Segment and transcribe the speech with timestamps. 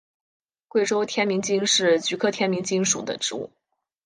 [0.67, 3.51] 贵州天名精是菊科天名精属的植物。